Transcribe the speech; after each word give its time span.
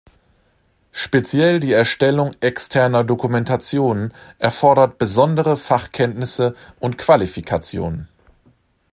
Speziell 0.93 1.59
die 1.59 1.73
Erstellung 1.73 2.33
externer 2.41 3.03
Dokumentationen 3.03 4.15
erfordert 4.39 4.97
besondere 4.97 5.55
Fachkenntnisse 5.57 6.55
und 6.79 6.97
Qualifikationen. 6.97 8.07